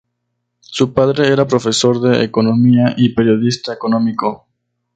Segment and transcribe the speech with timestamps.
[0.61, 4.47] Su padre era profesor de economía y periodista económico.